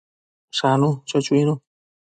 [0.59, 1.53] Shanu, cho chuinu